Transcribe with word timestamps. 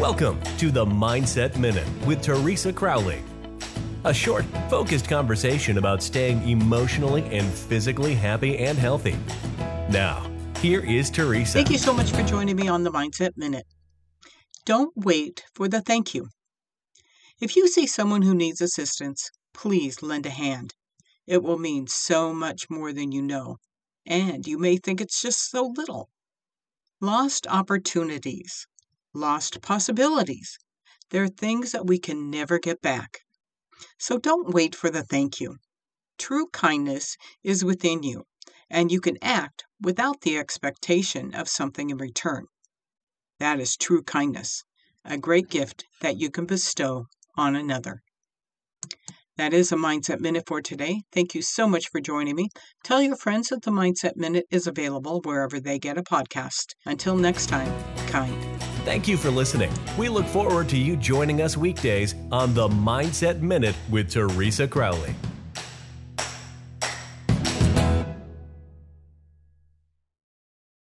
Welcome 0.00 0.40
to 0.56 0.70
the 0.70 0.86
Mindset 0.86 1.58
Minute 1.58 1.86
with 2.06 2.22
Teresa 2.22 2.72
Crowley. 2.72 3.22
A 4.04 4.14
short, 4.14 4.46
focused 4.70 5.06
conversation 5.10 5.76
about 5.76 6.02
staying 6.02 6.48
emotionally 6.48 7.22
and 7.24 7.46
physically 7.46 8.14
happy 8.14 8.56
and 8.56 8.78
healthy. 8.78 9.14
Now, 9.90 10.26
here 10.60 10.80
is 10.82 11.10
Teresa. 11.10 11.52
Thank 11.52 11.68
you 11.68 11.76
so 11.76 11.92
much 11.92 12.12
for 12.12 12.22
joining 12.22 12.56
me 12.56 12.66
on 12.66 12.82
the 12.82 12.90
Mindset 12.90 13.36
Minute. 13.36 13.66
Don't 14.64 14.90
wait 14.96 15.44
for 15.54 15.68
the 15.68 15.82
thank 15.82 16.14
you. 16.14 16.28
If 17.38 17.54
you 17.54 17.68
see 17.68 17.86
someone 17.86 18.22
who 18.22 18.34
needs 18.34 18.62
assistance, 18.62 19.30
please 19.52 20.02
lend 20.02 20.24
a 20.24 20.30
hand. 20.30 20.72
It 21.26 21.42
will 21.42 21.58
mean 21.58 21.88
so 21.88 22.32
much 22.32 22.70
more 22.70 22.94
than 22.94 23.12
you 23.12 23.20
know, 23.20 23.58
and 24.06 24.46
you 24.46 24.56
may 24.56 24.78
think 24.78 25.02
it's 25.02 25.20
just 25.20 25.50
so 25.50 25.70
little. 25.76 26.08
Lost 27.02 27.46
opportunities 27.50 28.66
lost 29.12 29.60
possibilities. 29.62 30.58
There 31.10 31.24
are 31.24 31.28
things 31.28 31.72
that 31.72 31.86
we 31.86 31.98
can 31.98 32.30
never 32.30 32.58
get 32.58 32.80
back. 32.80 33.20
So 33.98 34.18
don't 34.18 34.54
wait 34.54 34.74
for 34.74 34.90
the 34.90 35.02
thank 35.02 35.40
you. 35.40 35.56
True 36.18 36.46
kindness 36.52 37.16
is 37.42 37.64
within 37.64 38.02
you, 38.02 38.24
and 38.68 38.92
you 38.92 39.00
can 39.00 39.16
act 39.22 39.64
without 39.80 40.20
the 40.20 40.36
expectation 40.36 41.34
of 41.34 41.48
something 41.48 41.90
in 41.90 41.96
return. 41.96 42.46
That 43.38 43.58
is 43.58 43.76
true 43.76 44.02
kindness, 44.02 44.64
a 45.04 45.16
great 45.16 45.48
gift 45.48 45.84
that 46.00 46.18
you 46.18 46.30
can 46.30 46.46
bestow 46.46 47.06
on 47.36 47.56
another. 47.56 48.02
That 49.40 49.54
is 49.54 49.72
a 49.72 49.76
Mindset 49.76 50.20
Minute 50.20 50.44
for 50.46 50.60
today. 50.60 51.00
Thank 51.12 51.34
you 51.34 51.40
so 51.40 51.66
much 51.66 51.88
for 51.88 51.98
joining 51.98 52.36
me. 52.36 52.50
Tell 52.84 53.00
your 53.00 53.16
friends 53.16 53.48
that 53.48 53.62
the 53.62 53.70
Mindset 53.70 54.14
Minute 54.14 54.44
is 54.50 54.66
available 54.66 55.22
wherever 55.24 55.58
they 55.58 55.78
get 55.78 55.96
a 55.96 56.02
podcast. 56.02 56.74
Until 56.84 57.16
next 57.16 57.46
time, 57.46 57.72
kind. 58.06 58.36
Thank 58.84 59.08
you 59.08 59.16
for 59.16 59.30
listening. 59.30 59.72
We 59.96 60.10
look 60.10 60.26
forward 60.26 60.68
to 60.68 60.76
you 60.76 60.94
joining 60.94 61.40
us 61.40 61.56
weekdays 61.56 62.16
on 62.30 62.52
the 62.52 62.68
Mindset 62.68 63.40
Minute 63.40 63.76
with 63.88 64.10
Teresa 64.10 64.68
Crowley. 64.68 65.14